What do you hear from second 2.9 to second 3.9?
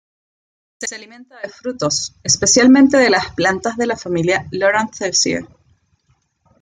de plantas de